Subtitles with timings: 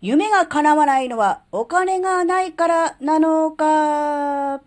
[0.00, 4.60] 夢が叶わないのはお金がないからなのか。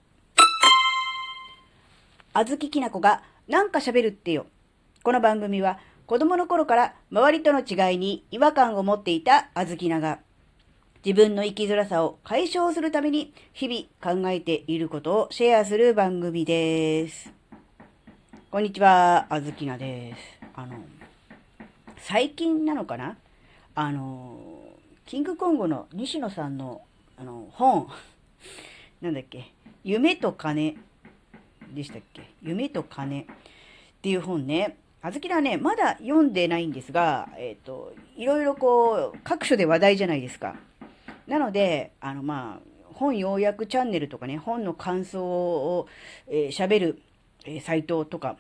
[2.34, 4.46] あずききなこがなんか喋るってよ。
[5.04, 10.20] この番組は子供の頃から周りとの違いに違和感を持っていたあずきなが
[11.06, 17.32] 自分の生きづらさを解消するために日々考えていることをシェアする番組です。
[18.52, 20.20] こんにちは、あずきなです。
[20.56, 20.76] あの、
[22.00, 23.16] 最近なのかな？
[23.76, 24.38] あの、
[25.06, 26.82] キングコングの西野さんの
[27.18, 27.88] あの本、
[29.02, 29.52] なんだっけ、
[29.84, 30.78] 夢と金
[31.74, 32.24] でしたっけ？
[32.42, 33.26] 夢と金っ
[34.02, 34.78] ていう本ね。
[35.04, 40.56] あずきはね、まだ読んでないんですが、えっ、ー、と、いろいろこう、各所で話題じゃないですか。
[41.28, 45.88] なので、あの、まあ、本要約チャンネルとかね、本の感想を
[46.28, 47.02] 喋、えー、る、
[47.46, 48.38] えー、サイトとか、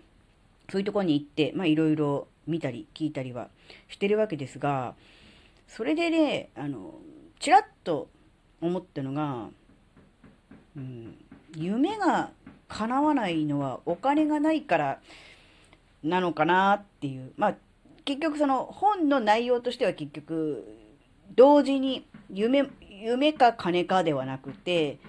[0.70, 3.50] そういうところに行って、まあ、いろいろ見たり聞いたりは
[3.90, 4.94] してるわけですが、
[5.72, 6.96] それでね、あの、
[7.40, 8.10] ちらっと
[8.60, 9.48] 思ったのが、
[10.76, 11.16] うん、
[11.55, 12.32] 夢が
[12.68, 15.00] 叶わないのはお金がないから
[16.04, 17.32] なのかなっていう。
[17.38, 17.55] まあ、
[18.04, 20.68] 結局その本の内容としては結局、
[21.38, 25.00] 同時に夢、夢か金かではなくて、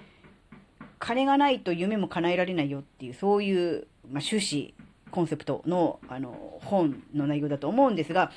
[0.97, 4.73] 金がないと夢も叶えられないよっていう、そういう、まあ、趣旨、
[5.11, 8.31] コンセプトの、あの、本の内容だと思うんですが、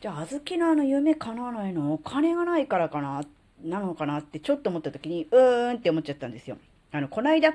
[0.00, 1.92] じゃあ、小豆のあの夢叶わないの？
[1.92, 3.22] お金がないからかな、
[3.64, 6.56] なのかなってちょっと思った時に、うーんって思っちゃったんですよ。
[6.92, 7.54] あの、この間、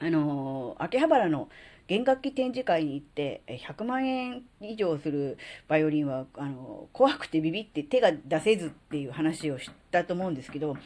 [0.00, 1.48] あの秋葉原の
[1.86, 10.76] 弦楽器展示会に行って、100万円以上するバイオリンは、あの怖くてビビって手が出せずっていう話をしたと思うんですけど、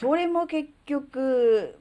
[0.00, 1.78] それも結局、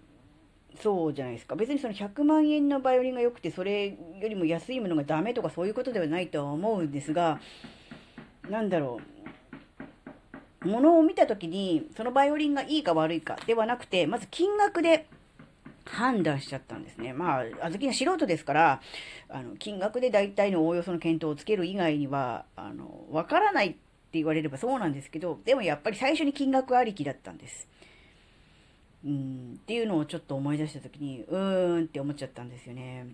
[0.81, 1.55] そうじゃないですか。
[1.55, 7.39] 別にその100万円のバイオリンが良くて、それよりも安いものがダメとかそういうことではないとは思うんですが、
[8.49, 8.99] なんだろ
[10.63, 10.67] う。
[10.67, 15.07] ものを見た時に、そのバイオリンがいいか悪いかではなくて、まず金額で
[15.85, 17.14] 判断しちゃったんですね。
[17.14, 18.81] まあ、小豆は素人ですから、
[19.30, 23.77] あの、金額で大体のおおよその検討をつける以外には、あの、わからないって
[24.14, 27.67] 言われればそうなんですけど、でもやっぱり最初に金額ありきだったんです。
[29.04, 33.08] うん、っていうのをちょっと思い出した時に、うーんって思っちゃったんですよね。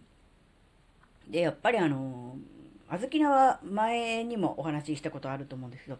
[1.29, 2.35] で、やっぱりあの、
[2.89, 5.99] あずきなは前にもお話ししたことあると思うんですけど、や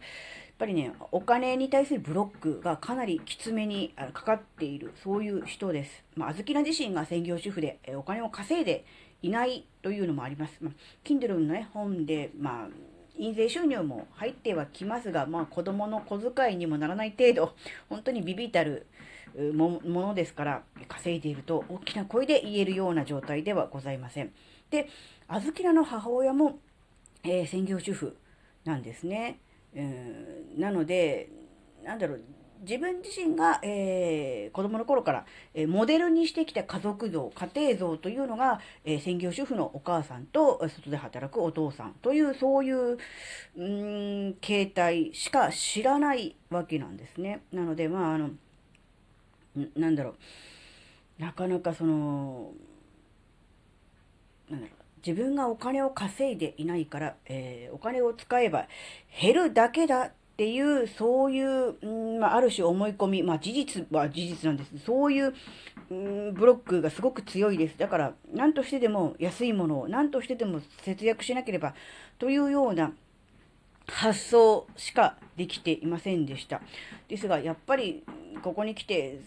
[0.58, 6.02] ぱりね、お金に対するブロックがかなりきつめにかかっている、そういう人です。
[6.16, 8.84] まあ、あずきな自身が専業主婦でお金を稼いで
[9.22, 10.56] いないというのもあります。
[10.60, 10.72] まあ、
[11.04, 12.68] Kindle のね、本で、まあ、
[13.18, 17.52] 印税収入も入ってはきますが、まあ、子供の小遣いにもならない程度、
[17.90, 18.86] 本当にビビたる、
[19.52, 24.32] ものですから、稼いでいると大きな声で言えるような状態ではございません。
[24.70, 24.88] で、
[25.26, 26.58] あずきらの母親も、
[27.22, 28.16] えー、専業主婦
[28.64, 29.38] なんですね。
[29.74, 31.30] えー、なので、
[31.84, 32.22] なんだろう、
[32.60, 42.98] 自分自身が、えー、子供の頃から、えー、モデルにしてきた家族像、家庭像というのが、えー、専業主婦のお母さんと外で働くお父さんという、そういう、
[43.56, 47.42] うん、形態しか知らないわけなんですね。
[47.52, 48.30] なので、まあ、あの、
[49.76, 50.14] なんだろ
[51.18, 52.52] う、なかなかその、
[54.50, 58.66] なんだろう、自分がお金を稼いでいないから、えー、お金を使えば
[59.20, 64.78] 減るだけだっていう、そういう、うんまあ、ある種思い込み、まあ、事実は事実なんです。
[64.84, 65.34] そういう、
[65.90, 67.78] うん、ブロックがすごく強いです。
[67.78, 71.74] だから、何としてでも安いものを、何としてでも節約しなければ
[72.18, 72.92] というような
[73.88, 76.60] 発想しかできていませんでした。
[77.08, 78.04] ですが、やっぱり、
[78.42, 79.20] ここに来て、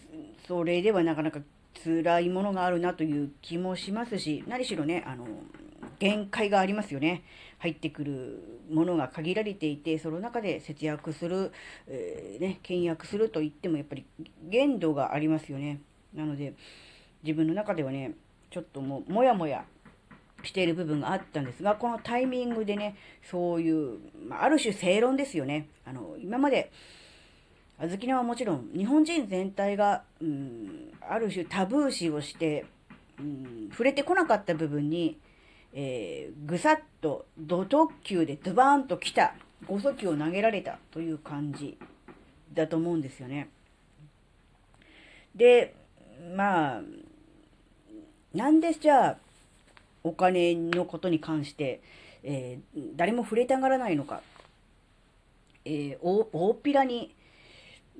[0.46, 1.40] それではなかなか
[1.84, 5.26] 辛いものがあるなという気もしますし、何しろね、あの、
[5.98, 7.22] 限界がありますよね。
[7.58, 11.52] 入ってくるものが限られていて、その中で節約する、
[11.86, 14.04] えー、ね、倹約すると言ってもやっぱり
[14.48, 15.80] 限度がありますよね。
[16.14, 16.54] なので、
[17.22, 18.14] 自分の中ではね、
[18.50, 19.64] ちょっともう、もやもや
[20.42, 22.96] している部分があったんですが、このタイミングでね、
[23.30, 23.98] そういう、
[24.28, 25.68] まあ、る種正論ですよね。
[25.84, 26.70] あの、今まで、
[27.78, 32.64] 小豆菜はもちろん日本人全体が、うん、ある種タブー視をして、
[33.18, 35.18] うん、触れてこなかった部分に、
[35.72, 39.34] えー、ぐさっとド特急でドバーンと来た、
[39.66, 41.78] 5速球を投げられたという感じ
[42.52, 43.48] だと思うんですよね。
[45.34, 45.74] で、
[46.36, 46.82] まあ、
[48.34, 49.18] なんでじゃあ、
[50.04, 51.80] お金のことに関して、
[52.22, 54.22] えー、誰も触れたがらないのか。
[55.64, 57.14] えー、大っぴらに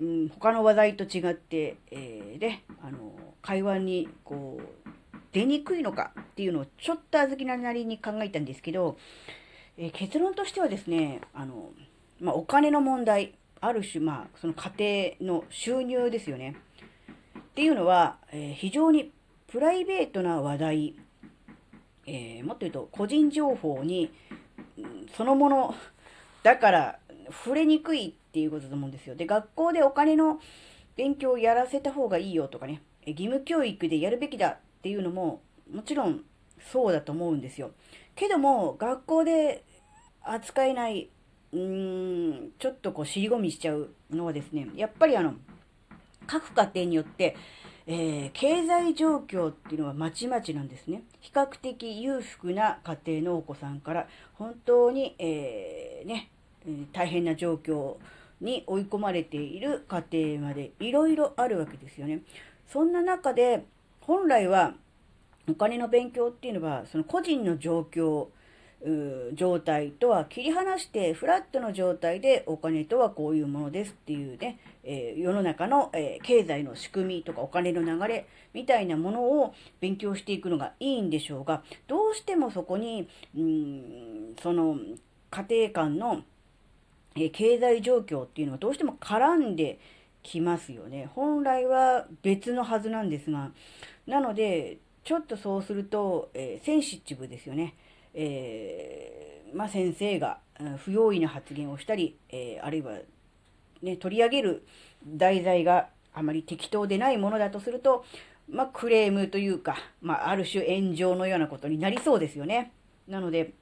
[0.01, 3.13] うん、他の話題と違って、えー、ね、あの、
[3.43, 4.89] 会話に、こう、
[5.33, 8.97] 出にくいのかっていうのをちょっと小豆なりに考えたんですけど、
[9.77, 11.71] えー、結論としてはですね、あの、
[12.21, 16.57] まあ、お金の問題、ある種、まあ、その家庭の収入ですよね。
[17.39, 19.13] っていうのは、えー、非常に
[19.47, 20.95] プライベートな話題、
[22.07, 24.13] えー、もっと言うと個人情報に、
[25.17, 25.75] そのもの
[26.43, 26.99] だから
[27.31, 29.15] 触れにくいっていうことだと思うんですよ。
[29.15, 30.41] で、学校でお金の
[30.97, 35.41] 勉強をやらせた方がいいよとかね、義務教育でやるべきだっていうのも、
[35.73, 36.25] もちろん
[36.71, 37.73] そうだと思うんですよ。
[38.15, 39.65] けども、学校で
[40.23, 41.09] 扱えない、
[41.53, 45.35] うーん、ちょっとこう尻込みしちゃうのはですね、やっぱりあの、
[46.27, 47.37] 各家庭によって、
[47.87, 51.03] えー、経済状況っていうのはまちまちなんですね。
[51.21, 56.31] 比較的裕福な家庭のお子さんから、本当に、えー、ね、
[56.93, 57.97] 大変な状況
[58.41, 62.21] に追い込まれている家庭までいろいろあるわけですよね。
[62.69, 63.65] そんな中で、
[64.01, 64.75] 本来は
[65.49, 68.29] お金の勉強っていうのは、その個人の状況、
[69.35, 84.77] 状態とは切り離してフラットの状態でお金とはこういうものですっていうね、えー、世の中の、えー、経済の仕組みとかお金の流れみたいなものを勉強していくのがいいんでしょうがどうしてもそこにうんその
[85.31, 86.23] 家庭間の、
[87.15, 89.79] えー、経済状況っていうのはどうしても絡んで
[90.25, 93.51] きますよね本来は別のはずなんですが
[94.09, 97.75] なのでちょっとそうすると、えセンシティブですよね。
[98.15, 100.39] えー、まあ、先生が
[100.79, 102.99] 不用意な発言をしたり、えー、あるいは、
[103.83, 104.67] ね、取り上げる
[105.07, 108.05] 題材があまり適当でないものだとすると、
[108.49, 112.73] まあ、クレームというか、まあ、ある種炎上のようなことになりそうですよね。
[113.09, 113.53] なので、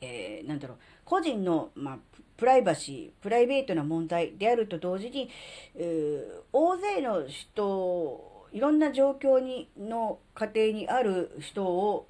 [0.00, 1.98] えー、なんだろう、個人の、まあ、
[2.36, 5.28] プライバシー、プライベートな問題であると同時に、
[5.76, 12.06] えー、大勢の人、いろんな状況にの家庭にある人を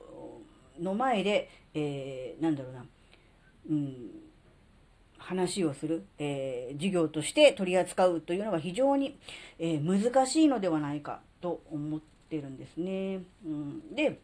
[0.81, 2.85] の前で、えー、なんだろうな、
[3.71, 3.95] うん、
[5.19, 9.19] 話をする、えー、授業として取り扱うというのが非常に、
[9.59, 13.21] えー、難しいのではないかと思ってるんですね。
[13.45, 14.19] うん、で、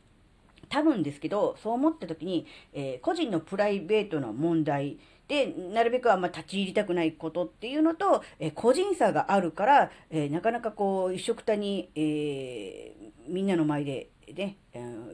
[0.69, 4.99] 多分ですけど、そう思った時に、えー、個人のプライベートな問題
[5.29, 12.95] で、なるべくあんま立ち入りたくないことっていうのと、えー、個人差があるから、えー、なかなかこう、一緒くたに、え
[13.29, 14.57] みんなの前でね、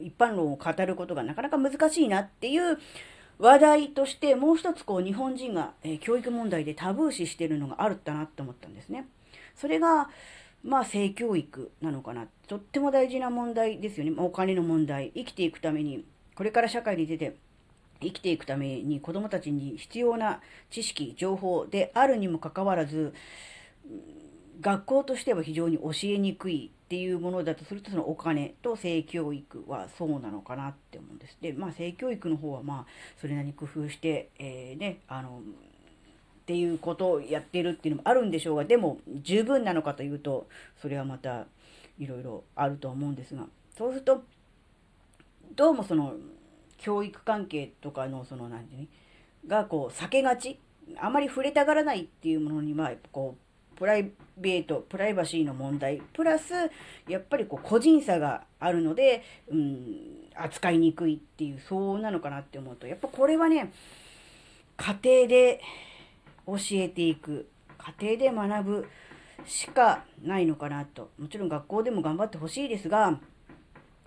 [0.01, 2.77] 一般論を語ることがなかなか難しいなっていう
[3.39, 9.07] 話題としてもう一つこう日本人が、教育問題でタブー視してるのがあるったなって思ったんですね。
[9.55, 10.09] それが、
[10.63, 12.27] まあ性教育なのかな。
[12.47, 14.13] とっても大事な問題ですよね。
[14.17, 15.11] お金の問題。
[15.13, 16.05] 生きていくために、
[16.35, 17.35] これから社会に出て
[18.01, 23.13] 生きていくために子供たちに必要な知識、情報であるにもかかわらず、
[24.61, 31.35] 学校としては非常に教えにくいっていうものだとすると、そのお金と性教育はそうなのかなって思うんです。
[31.41, 40.47] で、まあ性教育の方はまあ、それなりに工夫して、えー、ね、あの、っていうことをやってるっていうのもあるんでしょうが、でも十分なのかというと、
[40.79, 41.47] それはまた
[41.97, 44.23] いろいろあると思うんですが、そうすると、
[45.55, 46.13] どうもその、
[46.77, 50.59] 教育関係とかのその、何て言うのがこう、避けがち、
[50.99, 53.42] あまり触れたがらないっていうものには、こう、
[53.75, 56.53] プライベート、プライバシーの問題、プラス、
[57.07, 63.71] やっぱりこう個人差があるので、うん、扱いにくいっていう、そうなのかなって思うと、やっぱこれはね、
[64.77, 65.61] 家庭で
[66.45, 67.47] 教えていく、
[67.99, 68.87] 家庭で学ぶ
[69.45, 71.11] しかないのかなと。
[71.19, 73.19] もちろん学校でも頑張ってほしいですが、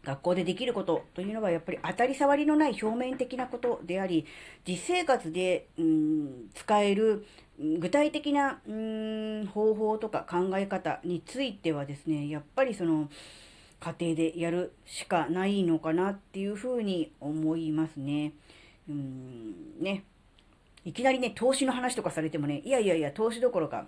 [0.07, 4.25] 学校でできることというのはやっぱり当たり障りのない表面的なことであり、
[4.67, 7.27] 実生活で、うん、使える
[7.59, 13.09] 具体的なうん方法とか考え方についてはですね、やっぱりその
[13.81, 18.33] 家庭でやるしかないのかなっていうふうに思いますね。
[18.89, 20.05] うんね。
[20.85, 23.87] いきなりね、投資の話とかされてもね、いやいやいや、投資どころか、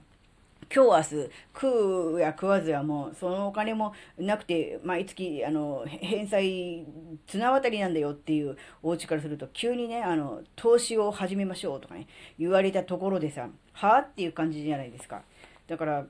[0.74, 6.84] 今日明日食うや食わずやもうそのお金もなくて毎月あの返済
[7.26, 12.06] 綱渡りなんだよっていうお家からすると急にねあの投資を始めましょうとかね
[12.38, 15.22] 言われたところでさはあっていう感じじゃないですか。
[15.68, 16.06] だから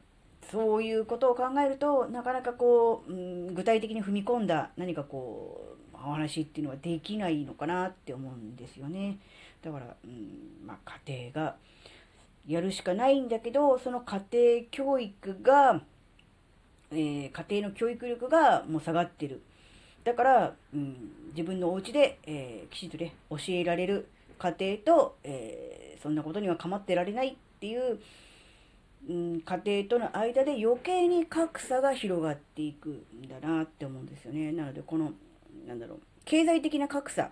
[0.50, 9.18] そういうことを考えるとなかなかこう、うん、具体的に踏み込んだ何かこうお話っていうのはできないのかなって思うんですよね。
[9.62, 11.56] だから、うんまあ、家庭が
[12.46, 15.82] やるしかないんだけど、その家庭教育が、
[16.90, 19.42] えー、家庭の教育力がもう下がってる。
[20.04, 27.98] だから、うん、自分のお家で、えー、きちんとね、教えられる家庭と、えー、そんなことには構ってられないっていう、
[29.08, 34.52] うん、家庭との間で余計に格差が広がっていくんだなって思うんですよね。
[34.52, 35.12] なので、この、
[35.66, 37.30] なんだろう、経済的な格差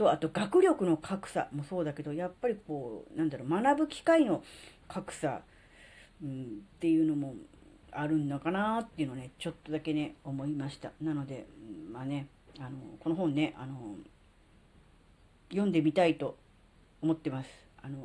[0.00, 4.42] と、あと学力の格差もそうだけど、やっぱりこう、なんだろう、学ぶ機会の
[4.88, 5.42] 格差、
[6.22, 6.44] うん、っ
[6.80, 7.34] ていうのも
[7.92, 10.92] あるんだかなっていうのね、ちょっとだけね、思いました。
[11.02, 11.46] なので、
[11.92, 12.28] まあね、
[12.58, 13.96] あの、この本ね、あの、
[15.50, 16.38] 読んでみたいと
[17.02, 17.50] 思ってます。
[17.82, 17.98] あの、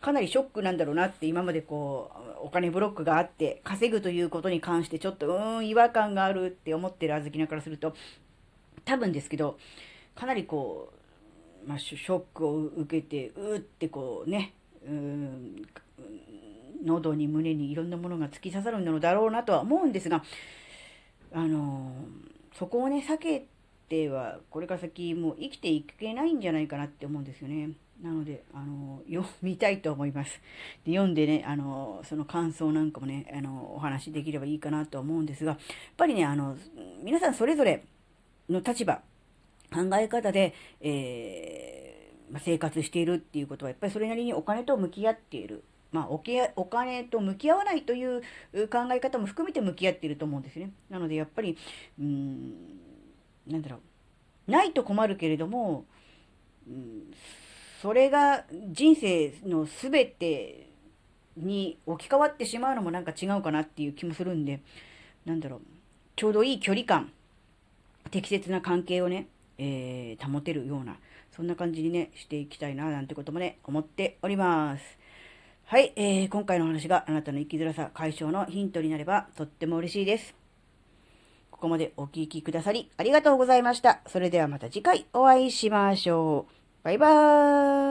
[0.00, 2.10] かなりショックなんだろうなって今までこ
[2.42, 7.94] う、お金ブロックがあって、稼ぐということに関してちょっと、うーん、違和感があるって思ってるあずきなからすると、
[8.84, 9.56] 多分ですけど、
[10.14, 10.92] かなりこ
[11.64, 14.54] う、まあ、ショックを受けて、うーってこうね、
[14.86, 15.62] うん、
[16.84, 20.22] 喉に胸にいろんなものが突き刺さるのだろうなとは思うんですが、
[21.32, 21.92] あの
[22.58, 23.46] そこをね、避け
[23.88, 27.70] ては、これから先もう生きていけないんじゃないかなって思うんですよね。
[28.02, 30.40] なので、あの、読みたいと思います。
[30.84, 35.60] で読んでね、あの、その感想なんかもね、あの、お話できればいいかなと思うんですが、やっ
[35.96, 36.56] ぱりね、あの、
[37.02, 37.84] 皆さんそれぞれ
[38.48, 39.02] の立場、
[39.72, 45.64] 考え方で、えー、まあ生活しているっていうことは、やっぱりそれなりにお金と向き合っている。
[45.92, 48.20] まあ、おけお金と向き合わないという
[48.68, 50.70] 考え方も含めて向き合っていると思うんですね。
[50.88, 51.56] なので、やっぱり、
[51.98, 52.54] うん、
[53.46, 53.78] なんだろ
[54.46, 54.50] う。
[54.50, 55.84] ないと困るけれども、
[56.68, 57.12] うん、
[57.82, 60.68] それが人生の全て
[61.36, 64.60] に置き換わってしまうのもなんか違うかなっていう気もするんで、
[65.24, 65.60] なんだろう。
[66.16, 67.10] ちょうどいい距離感、
[68.10, 69.26] 適切な関係をね、
[69.60, 70.96] えー、保てるような、
[71.36, 74.98] そんな感じにね、していきたいな、なんてこともね、思っております。
[75.66, 80.34] はい、えー、今回の話があなたの生きづらさ解消のヒントになればとっても嬉しいです。
[81.52, 84.00] ここまでお聴きくださりありがとうございました。
[84.08, 86.52] それではまた次回お会いしましょう。
[86.82, 87.89] バイバーイ。